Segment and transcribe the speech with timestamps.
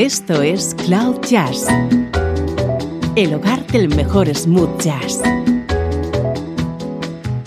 [0.00, 1.66] Esto es Cloud Jazz,
[3.16, 5.20] el hogar del mejor smooth jazz,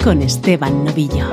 [0.03, 1.31] con Esteban Novillo.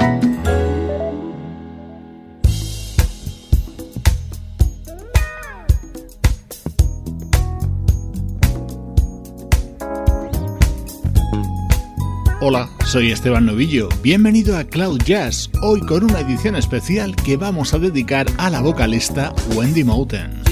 [12.40, 13.90] Hola, soy Esteban Novillo.
[14.02, 18.62] Bienvenido a Cloud Jazz, hoy con una edición especial que vamos a dedicar a la
[18.62, 20.49] vocalista Wendy Moten.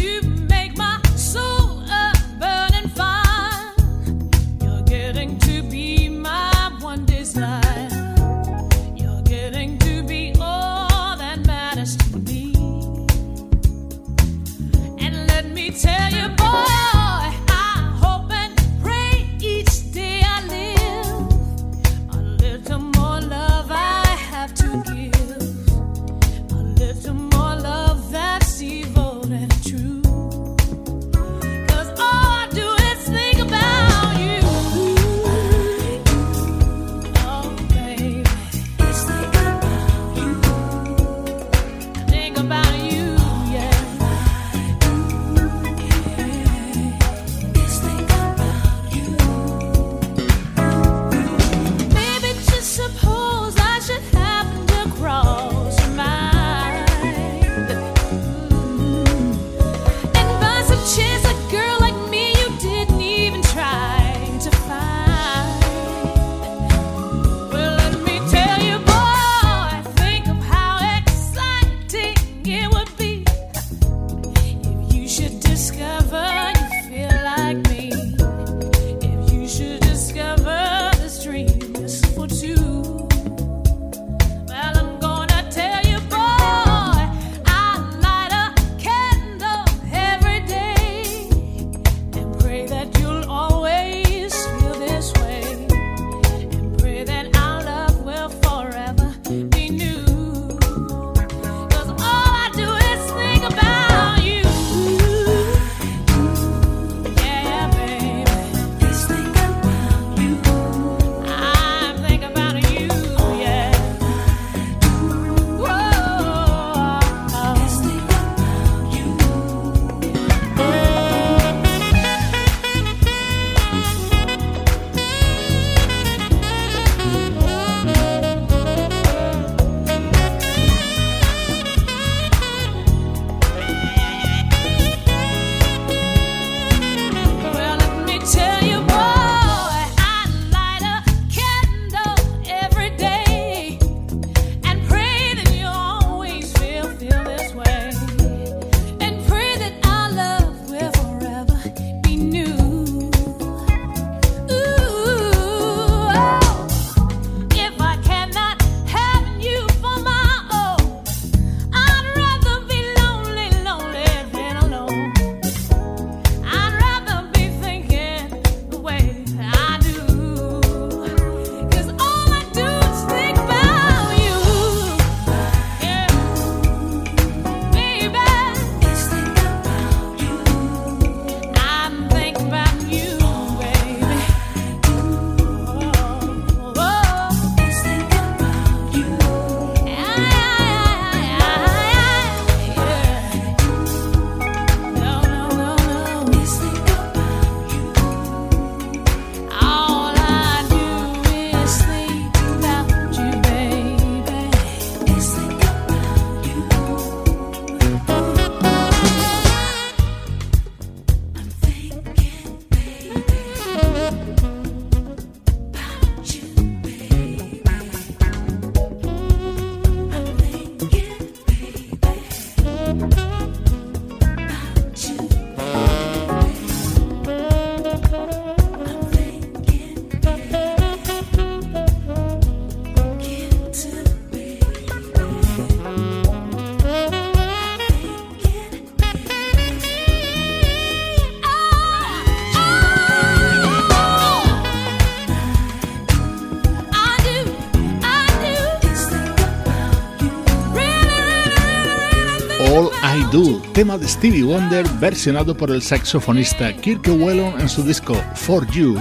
[253.78, 258.97] Tema de Stevie Wonder versionado por el saxofonista Kirk Whelan en su disco For You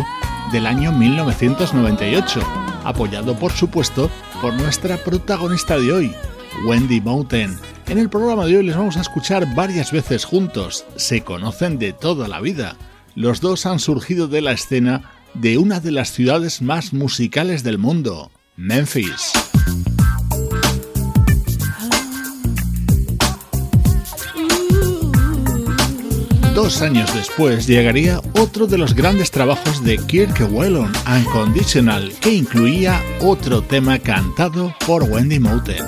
[0.51, 2.39] del año 1998,
[2.83, 6.15] apoyado por supuesto por nuestra protagonista de hoy,
[6.67, 7.57] Wendy Mountain.
[7.87, 10.85] En el programa de hoy les vamos a escuchar varias veces juntos.
[10.95, 12.75] Se conocen de toda la vida.
[13.15, 17.79] Los dos han surgido de la escena de una de las ciudades más musicales del
[17.79, 19.31] mundo, Memphis.
[26.57, 32.99] Dos años después llegaría otro de los grandes trabajos de Kirk Whelan, Unconditional, que incluía
[33.21, 35.85] otro tema cantado por Wendy Moten.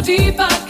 [0.00, 0.69] Love,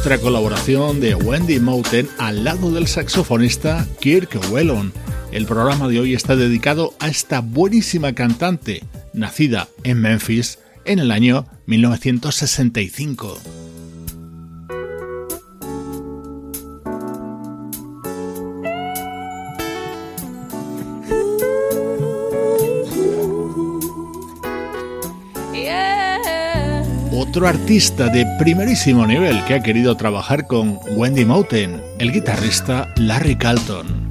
[0.00, 4.94] otra colaboración de Wendy Moten al lado del saxofonista Kirk Whelan.
[5.30, 11.10] El programa de hoy está dedicado a esta buenísima cantante, nacida en Memphis en el
[11.10, 13.59] año 1965.
[27.30, 33.36] Otro artista de primerísimo nivel que ha querido trabajar con Wendy Moten, el guitarrista Larry
[33.36, 34.09] Carlton.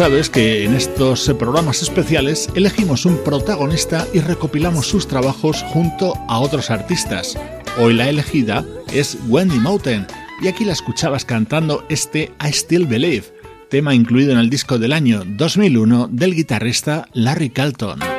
[0.00, 6.38] Sabes que en estos programas especiales elegimos un protagonista y recopilamos sus trabajos junto a
[6.38, 7.36] otros artistas.
[7.78, 8.64] Hoy la elegida
[8.94, 10.06] es Wendy Mountain
[10.40, 13.26] y aquí la escuchabas cantando este I Still Believe,
[13.68, 18.09] tema incluido en el disco del año 2001 del guitarrista Larry Calton.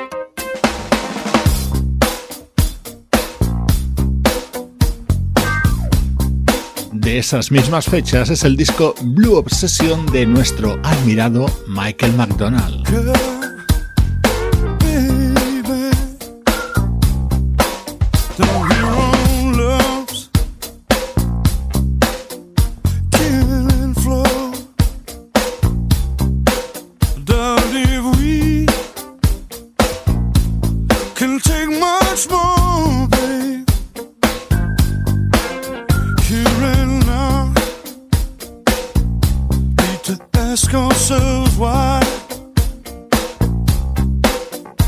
[7.11, 12.87] De esas mismas fechas es el disco Blue Obsession de nuestro admirado Michael McDonald.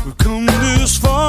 [0.04, 1.23] We've come this far.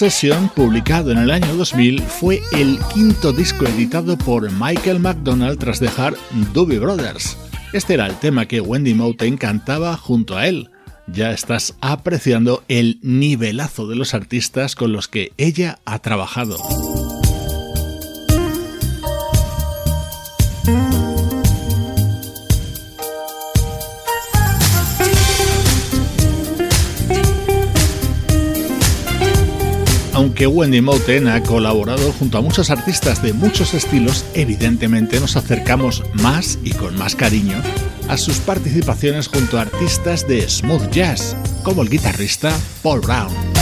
[0.00, 5.80] Obsession, publicado en el año 2000, fue el quinto disco editado por Michael McDonald tras
[5.80, 6.14] dejar
[6.54, 7.36] Doobie Brothers.
[7.72, 10.70] Este era el tema que Wendy Mountain cantaba junto a él.
[11.08, 16.58] Ya estás apreciando el nivelazo de los artistas con los que ella ha trabajado.
[30.18, 36.02] Aunque Wendy Moten ha colaborado junto a muchos artistas de muchos estilos, evidentemente nos acercamos
[36.14, 37.62] más y con más cariño
[38.08, 42.50] a sus participaciones junto a artistas de smooth jazz, como el guitarrista
[42.82, 43.57] Paul Brown.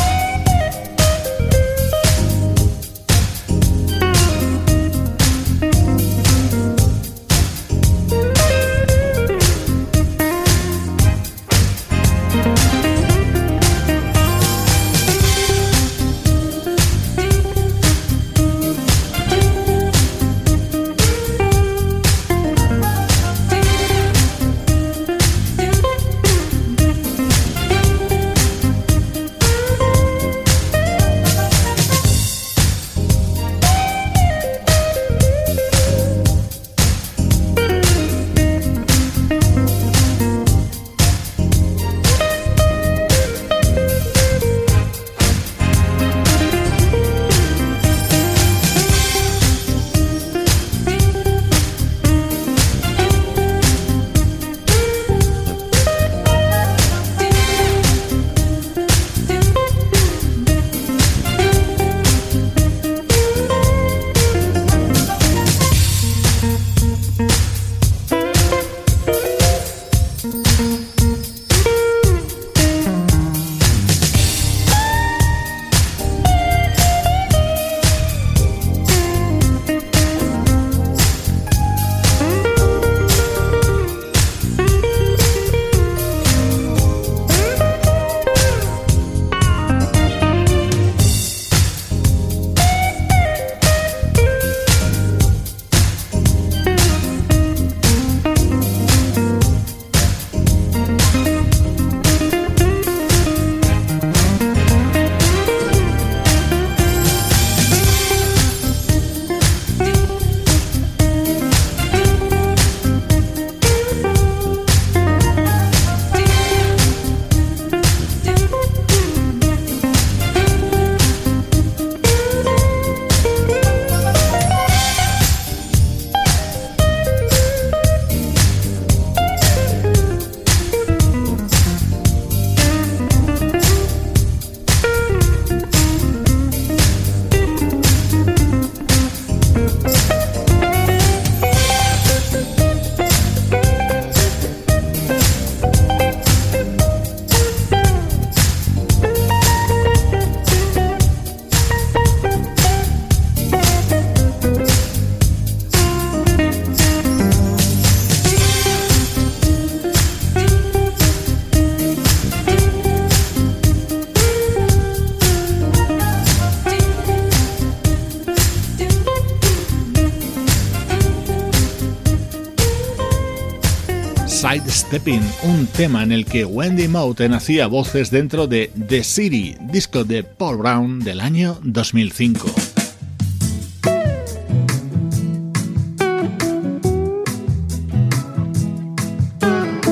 [175.43, 180.23] Un tema en el que Wendy Moulton hacía voces dentro de The City, disco de
[180.23, 182.47] Paul Brown del año 2005.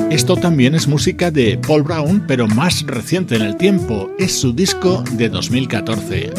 [0.09, 4.09] Esto también es música de Paul Brown, pero más reciente en el tiempo.
[4.17, 6.33] Es su disco de 2014.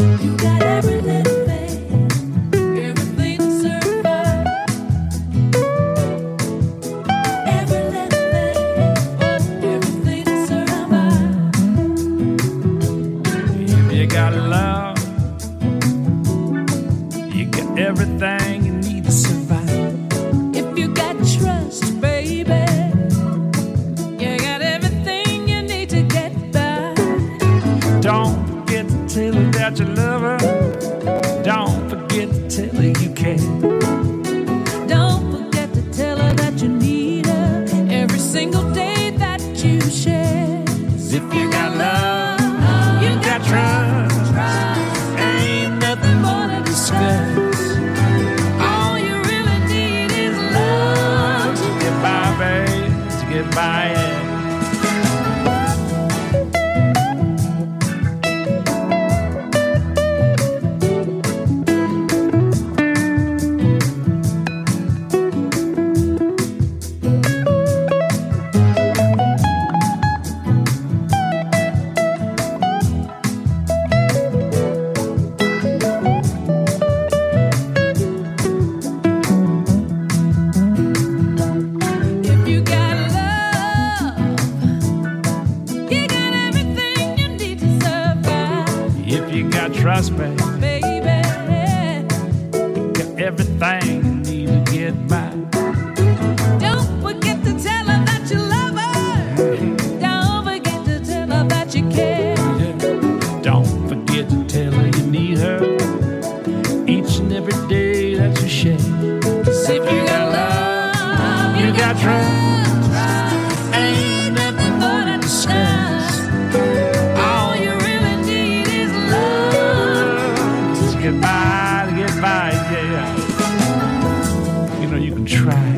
[125.06, 125.72] You can try,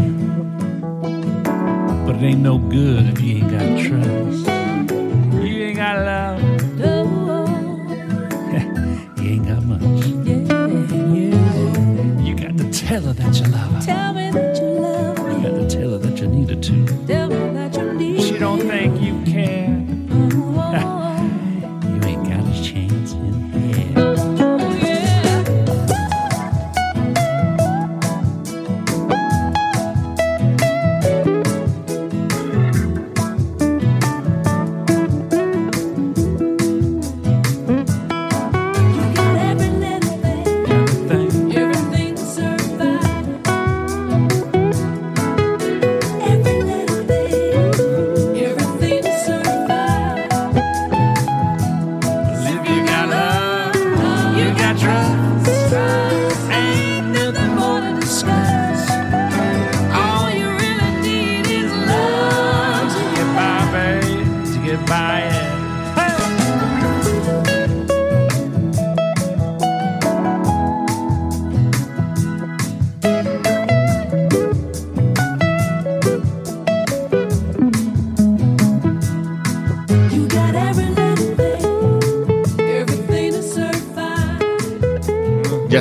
[2.07, 4.47] but it ain't no good if you ain't got trust.
[5.45, 6.41] You ain't got love,
[9.21, 9.83] you ain't got much.
[12.25, 13.81] You got to tell her that you love her.
[13.83, 15.31] Tell me that you love her.
[15.31, 16.87] You got to tell her that you need her too.
[17.07, 18.98] Tell me that you need She don't think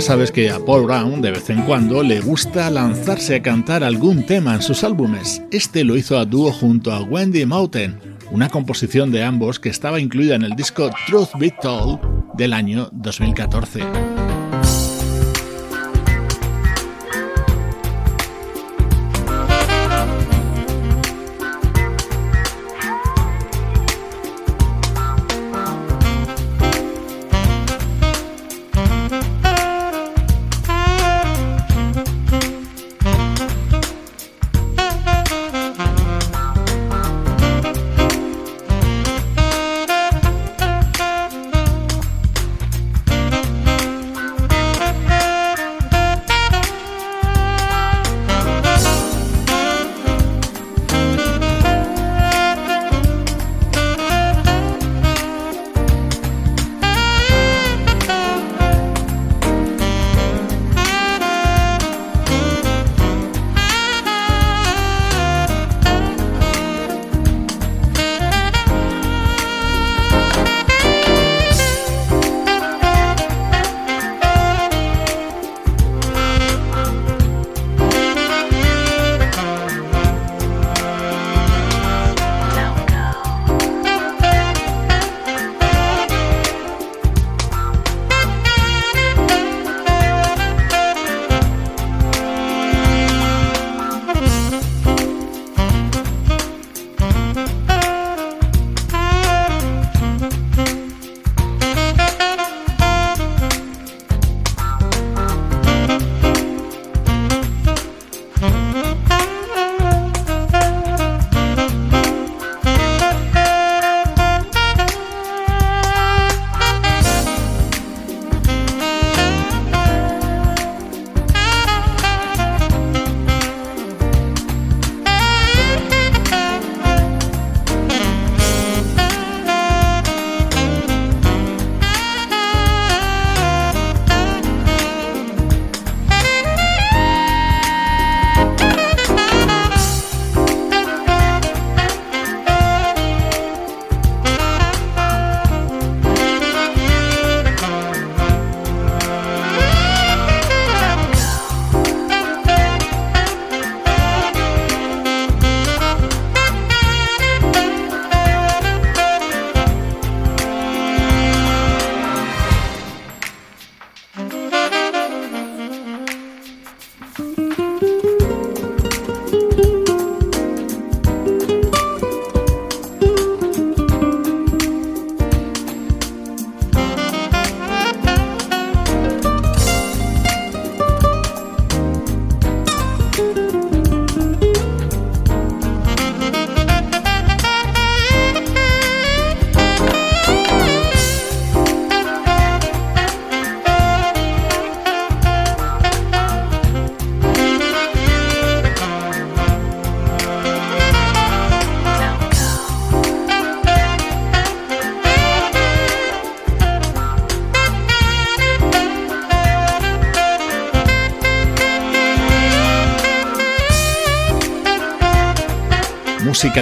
[0.08, 4.26] sabes que a Paul Brown de vez en cuando le gusta lanzarse a cantar algún
[4.26, 5.42] tema en sus álbumes.
[5.52, 8.00] Este lo hizo a dúo junto a Wendy Mountain,
[8.32, 12.00] una composición de ambos que estaba incluida en el disco Truth Be Told
[12.38, 14.17] del año 2014.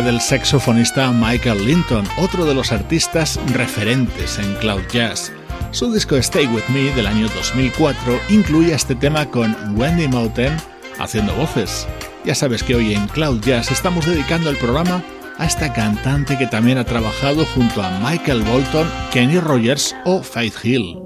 [0.02, 5.32] Del saxofonista Michael Linton, otro de los artistas referentes en cloud jazz.
[5.72, 10.58] Su disco Stay With Me del año 2004 incluye este tema con Wendy Mountain
[11.00, 11.88] haciendo voces.
[12.26, 15.02] Ya sabes que hoy en Cloud Jazz estamos dedicando el programa
[15.38, 20.56] a esta cantante que también ha trabajado junto a Michael Bolton, Kenny Rogers o Faith
[20.64, 21.00] Hill.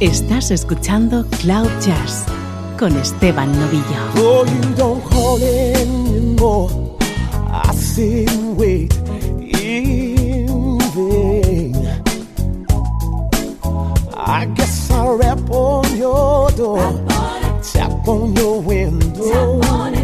[0.00, 2.26] Estás escuchando Cloud Jazz
[2.80, 4.10] con Esteban Novillo.
[7.52, 7.72] I
[8.56, 8.94] wait
[9.62, 11.76] in vain.
[14.16, 19.94] I guess I'll rap on your door, on tap on your window, tap on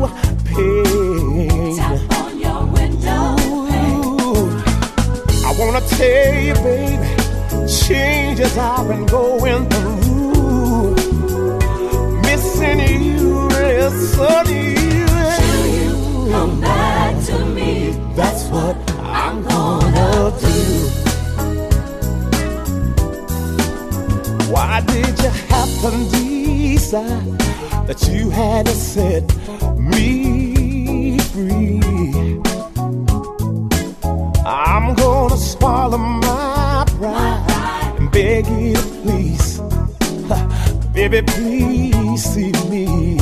[5.47, 7.09] I wanna tell you, baby,
[7.67, 10.06] changes I've been going through.
[12.37, 15.07] Missing you is so new.
[16.31, 17.97] Come back to me.
[18.15, 20.59] That's what I'm gonna do.
[24.53, 27.39] Why did you have to decide
[27.89, 29.25] that you had to set
[29.79, 32.39] me free?
[34.45, 35.97] I'm gonna swallow
[41.09, 43.17] baby, please see me.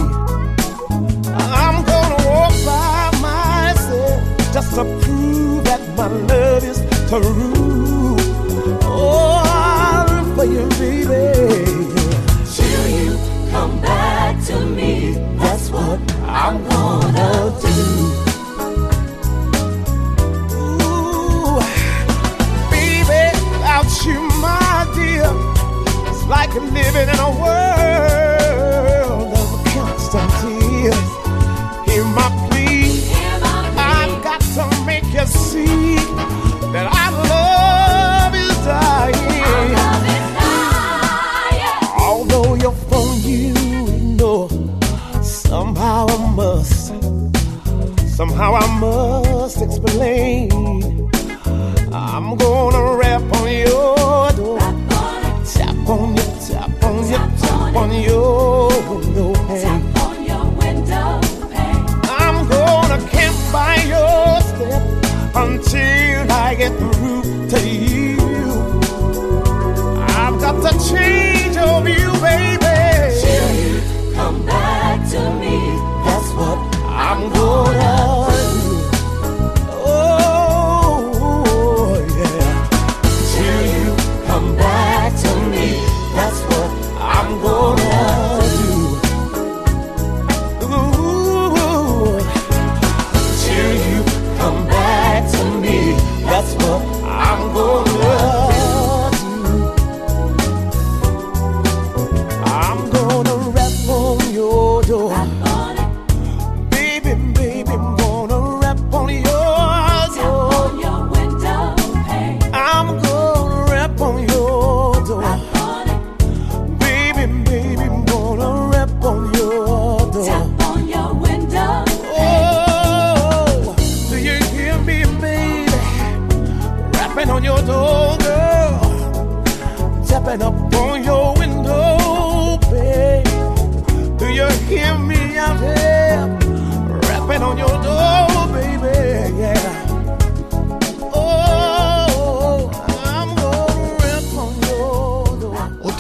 [1.29, 4.23] I'm gonna walk by myself
[4.55, 8.17] just to prove that my love is true.
[8.85, 11.25] Oh, I'll for you, baby.
[12.55, 13.19] Till you
[13.51, 15.15] come back to me.
[15.37, 17.79] That's what I'm gonna do.
[20.57, 21.61] Ooh,
[22.71, 25.29] baby, without you, my dear,
[26.09, 27.64] it's like living in a world
[30.85, 31.24] tears.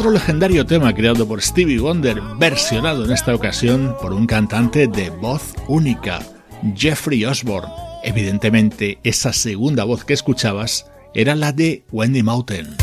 [0.05, 5.09] Otro legendario tema creado por Stevie Wonder, versionado en esta ocasión por un cantante de
[5.09, 6.21] voz única,
[6.77, 7.73] Jeffrey Osborne.
[8.03, 12.77] Evidentemente, esa segunda voz que escuchabas era la de Wendy Mountain.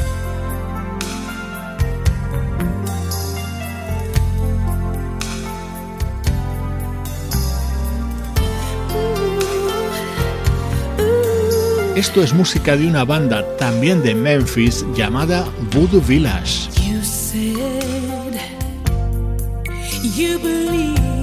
[11.96, 16.71] Esto es música de una banda también de Memphis llamada Voodoo Village.
[20.04, 21.21] You believed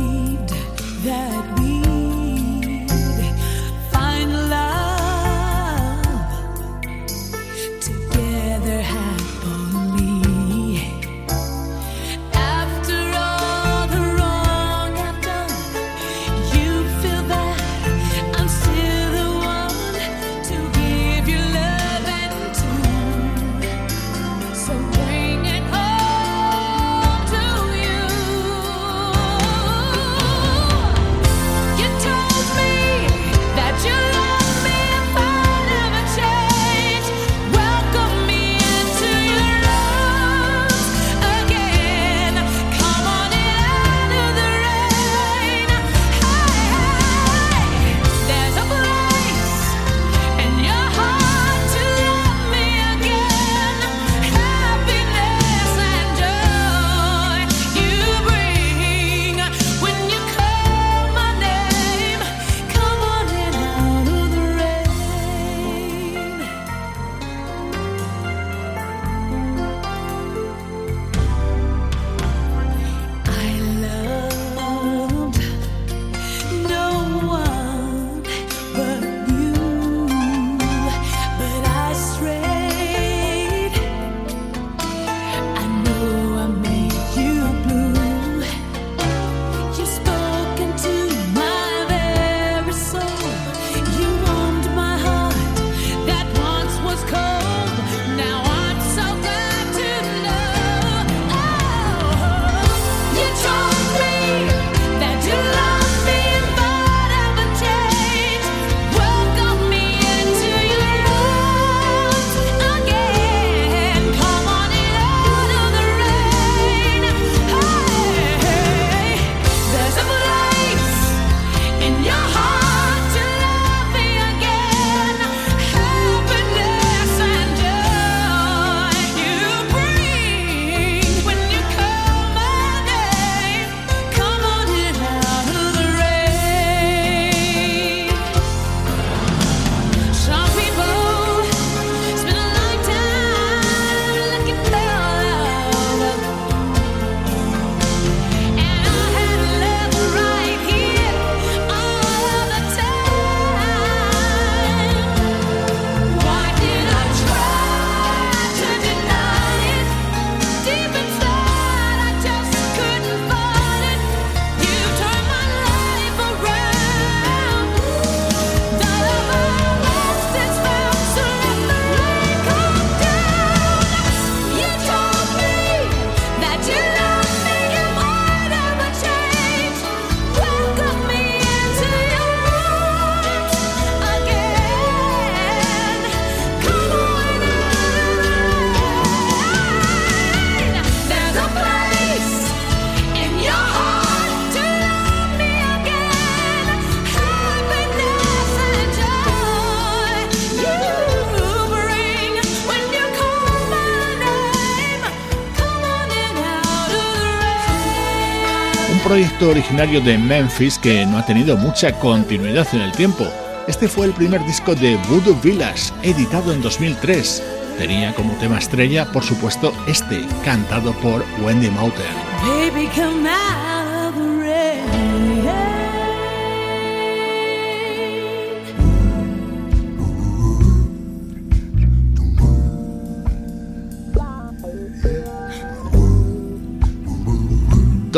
[209.38, 213.24] proyecto originario de Memphis que no ha tenido mucha continuidad en el tiempo.
[213.68, 217.42] Este fue el primer disco de Voodoo Village, editado en 2003.
[217.78, 222.06] Tenía como tema estrella, por supuesto, este, cantado por Wendy Mountain.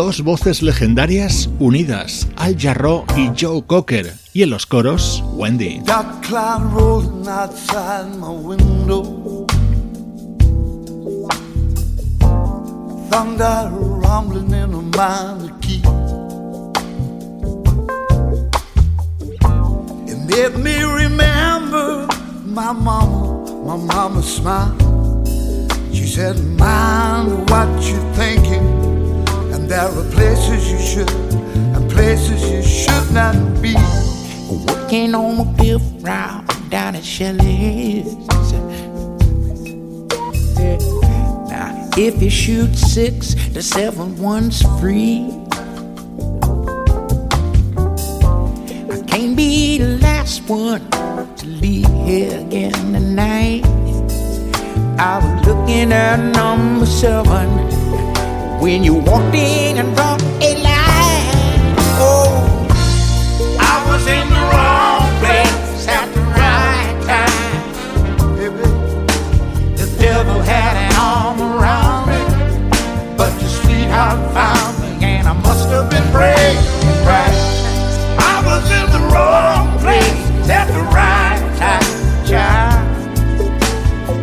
[0.03, 5.83] Dos voces legendarias unidas, Al Jarreau y Joe Cocker, y en los coros, Wendy.
[13.11, 15.53] Thunder rumbling in a minor.
[20.07, 22.09] It made me remember
[22.47, 24.75] my mama, my mama smile.
[25.93, 28.90] She said, Mind what you're thinking.
[29.71, 31.11] There are places you should
[31.77, 33.77] and places you should not be.
[34.67, 38.17] Working on my fifth round down at Shelley's.
[41.49, 45.31] Now, if you shoot six, the seven one's free.
[48.91, 53.63] I can't be the last one to leave here again tonight.
[54.99, 57.71] I was looking at number seven
[58.61, 61.75] when you walked in and dropped a line.
[61.99, 62.67] Oh,
[63.59, 68.37] I was in the wrong place at the right time.
[68.37, 68.69] Baby,
[69.77, 72.21] The devil had an arm around me,
[73.17, 76.59] but the sweetheart found me, and I must have been praying
[77.09, 77.37] right.
[78.19, 82.89] I was in the wrong place at the right time, child.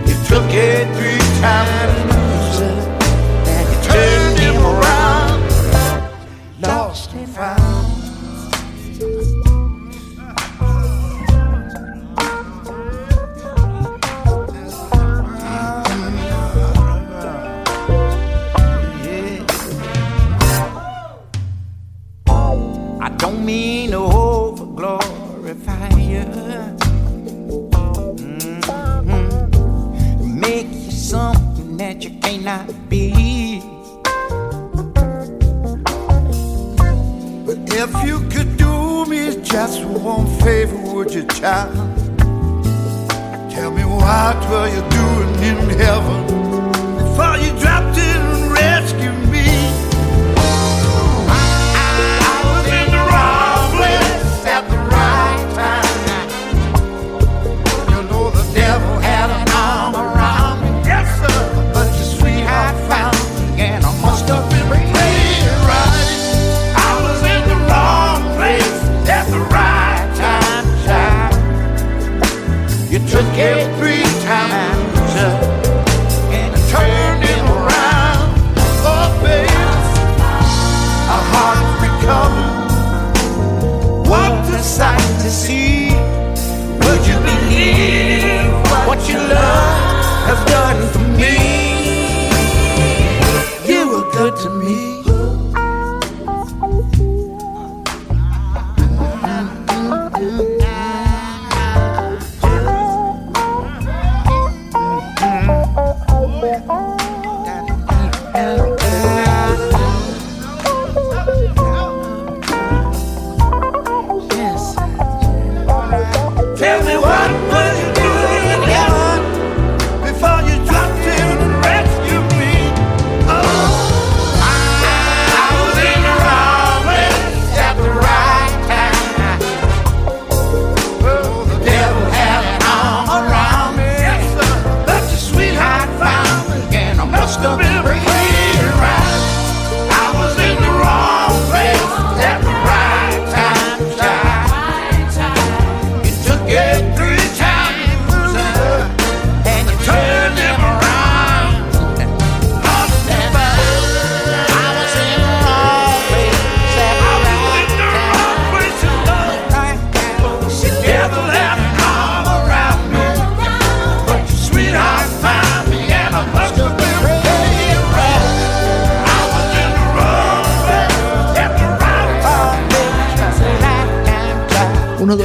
[0.08, 1.77] You took it three times,
[40.98, 41.76] would you, child?
[43.52, 46.47] Tell me what were you doing in heaven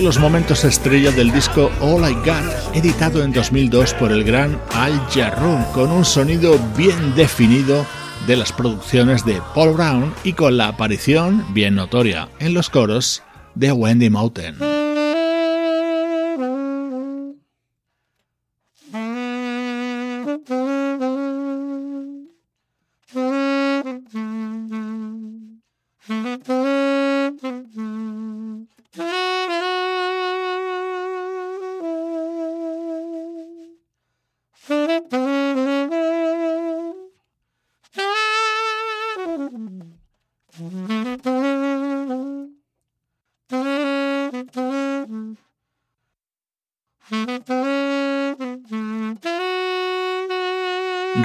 [0.03, 4.99] los momentos estrella del disco All I Got, editado en 2002 por el gran Al
[5.11, 7.87] Jarreau, con un sonido bien definido
[8.27, 13.23] de las producciones de Paul Brown y con la aparición, bien notoria, en los coros
[13.55, 14.72] de Wendy Mountain.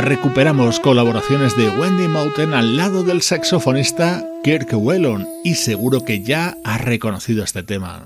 [0.08, 6.56] Recuperamos colaboraciones de Wendy Mountain al lado del saxofonista Kirk Whelan y seguro que ya
[6.64, 8.06] ha reconocido este tema.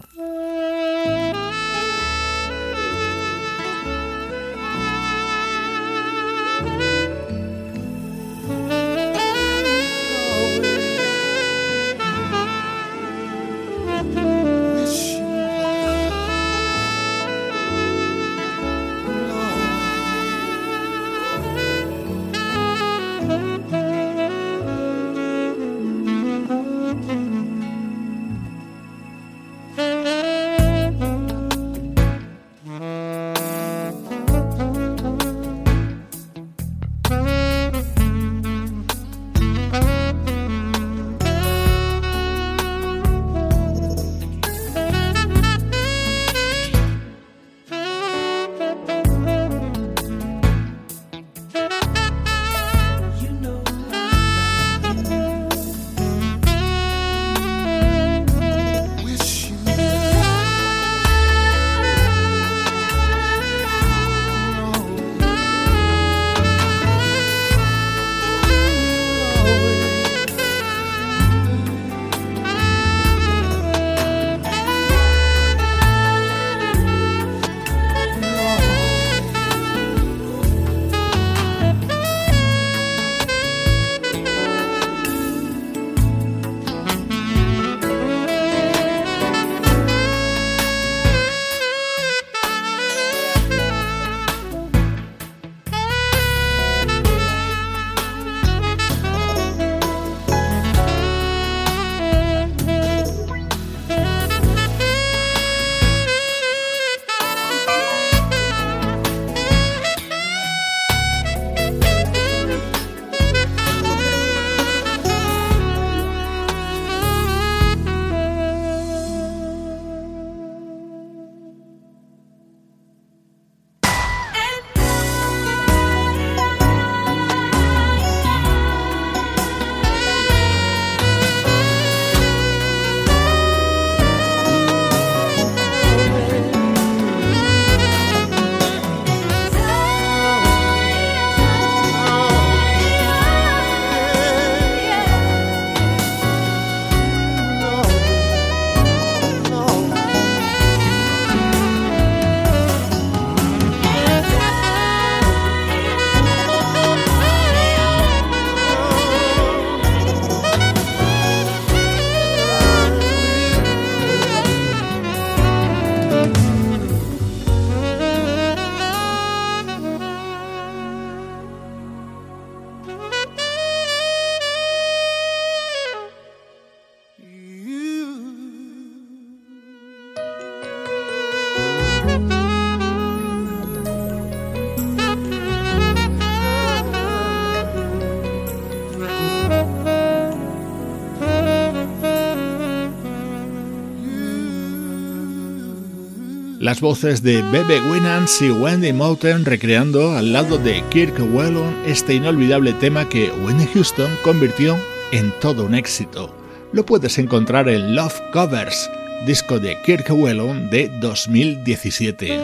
[196.71, 202.13] Las voces de Bebe Winans y Wendy Mountain recreando al lado de Kirk Whelan este
[202.13, 204.79] inolvidable tema que Wendy Houston convirtió
[205.11, 206.33] en todo un éxito.
[206.71, 208.89] Lo puedes encontrar en Love Covers,
[209.27, 212.39] disco de Kirk Whelan de 2017.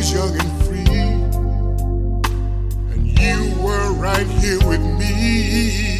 [0.00, 0.96] was young and free,
[2.90, 5.99] and you were right here with me.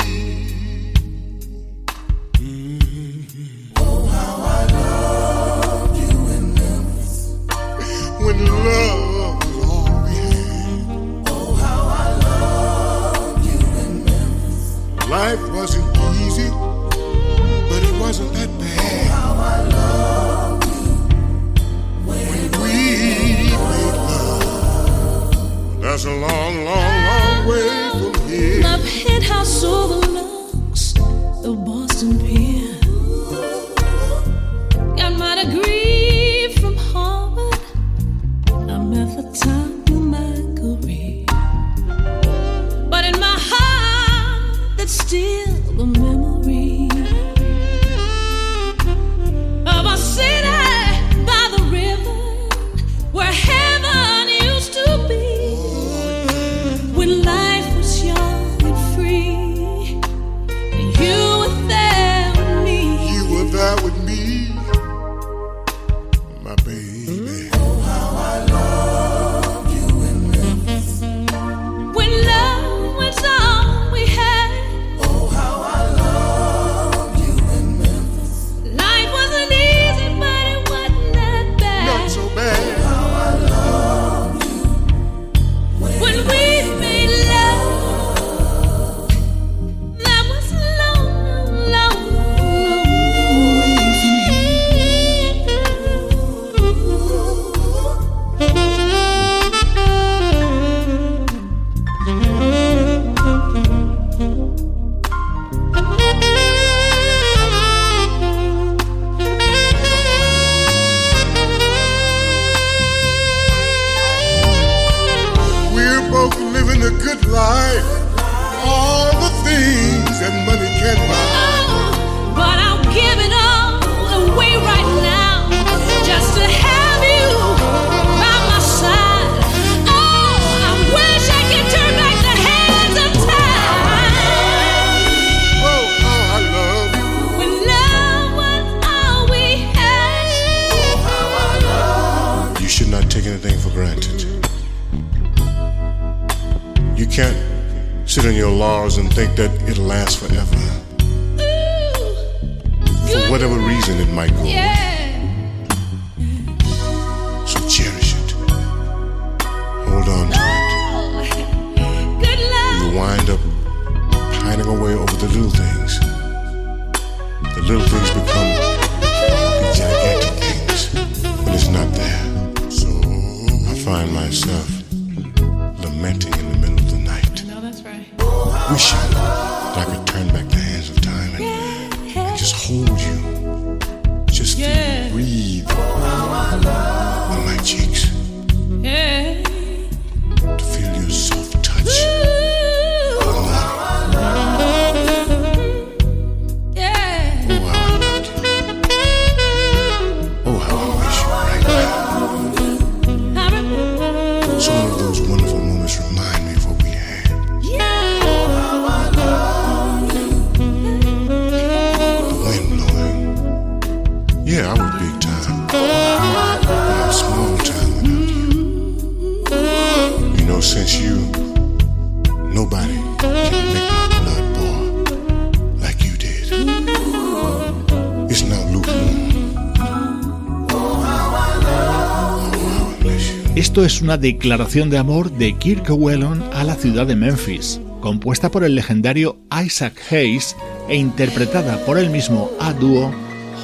[233.85, 238.63] Es una declaración de amor de Kirk Whelan a la ciudad de Memphis, compuesta por
[238.63, 240.55] el legendario Isaac Hayes
[240.91, 243.11] e interpretada por el mismo a dúo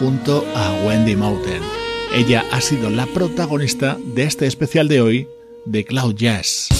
[0.00, 1.60] junto a Wendy Mountain.
[2.14, 5.28] Ella ha sido la protagonista de este especial de hoy
[5.66, 6.75] de Cloud Jazz.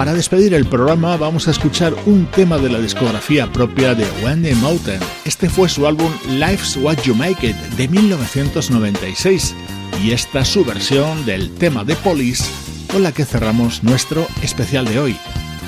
[0.00, 4.54] para despedir el programa vamos a escuchar un tema de la discografía propia de Wendy
[4.54, 4.98] Mountain.
[5.26, 9.54] Este fue su álbum Life's What You Make It de 1996
[10.02, 12.44] y esta su versión del tema de Police
[12.90, 15.18] con la que cerramos nuestro especial de hoy.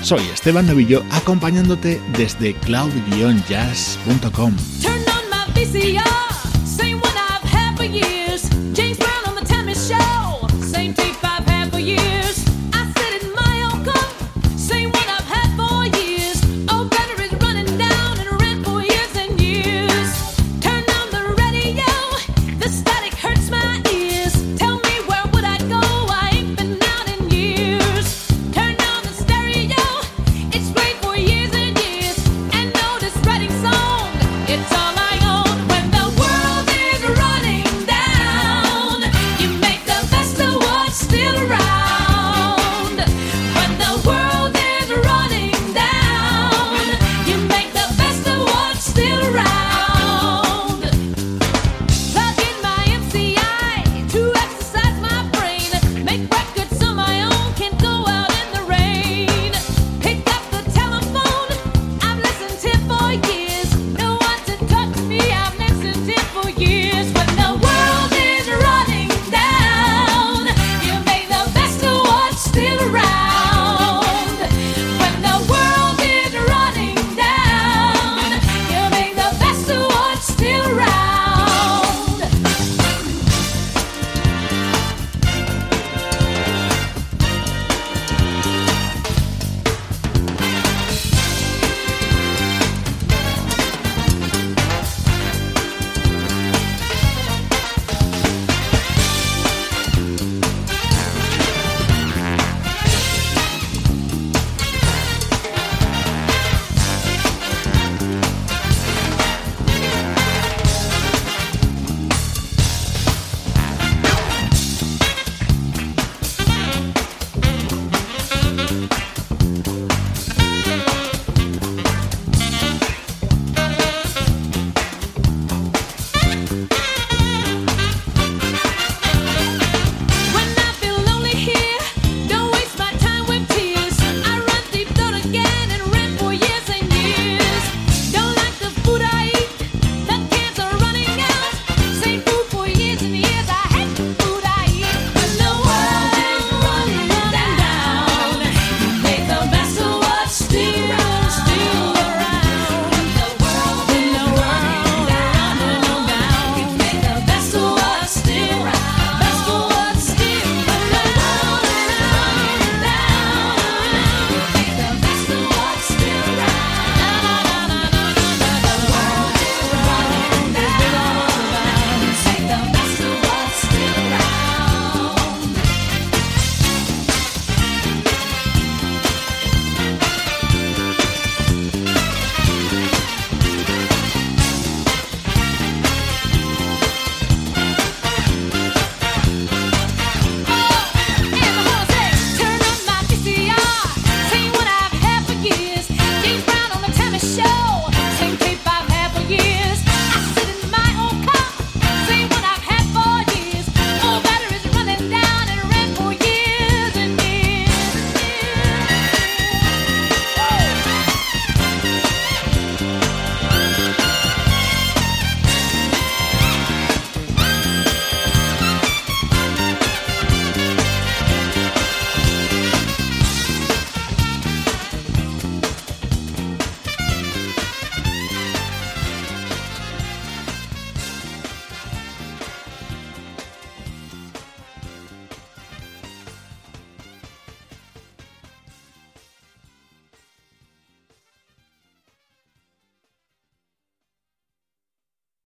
[0.01, 4.55] Soy Esteban Novillo acompañándote desde cloud-jazz.com.